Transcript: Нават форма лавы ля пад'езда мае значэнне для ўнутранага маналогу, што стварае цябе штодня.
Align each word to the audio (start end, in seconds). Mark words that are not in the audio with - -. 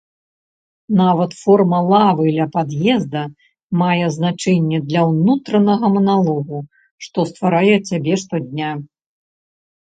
Нават 0.99 1.31
форма 1.41 1.79
лавы 1.93 2.25
ля 2.37 2.45
пад'езда 2.55 3.23
мае 3.81 4.07
значэнне 4.15 4.79
для 4.87 5.01
ўнутранага 5.11 5.85
маналогу, 5.97 6.57
што 7.07 7.27
стварае 7.33 7.77
цябе 7.89 8.13
штодня. 8.25 8.71